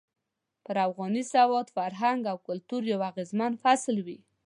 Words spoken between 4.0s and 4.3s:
وي.